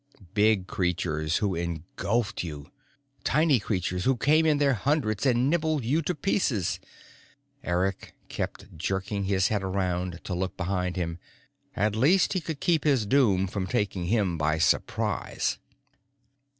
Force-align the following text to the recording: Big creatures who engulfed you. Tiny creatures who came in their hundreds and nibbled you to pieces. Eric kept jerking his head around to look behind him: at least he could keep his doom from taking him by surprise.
Big 0.33 0.65
creatures 0.65 1.37
who 1.37 1.53
engulfed 1.53 2.43
you. 2.43 2.71
Tiny 3.23 3.59
creatures 3.59 4.03
who 4.03 4.17
came 4.17 4.47
in 4.47 4.57
their 4.57 4.73
hundreds 4.73 5.27
and 5.27 5.47
nibbled 5.47 5.85
you 5.85 6.01
to 6.01 6.15
pieces. 6.15 6.79
Eric 7.63 8.15
kept 8.27 8.75
jerking 8.75 9.25
his 9.25 9.49
head 9.49 9.61
around 9.61 10.19
to 10.23 10.33
look 10.33 10.57
behind 10.57 10.95
him: 10.95 11.19
at 11.75 11.95
least 11.95 12.33
he 12.33 12.41
could 12.41 12.59
keep 12.59 12.83
his 12.83 13.05
doom 13.05 13.45
from 13.45 13.67
taking 13.67 14.05
him 14.05 14.39
by 14.39 14.57
surprise. 14.57 15.59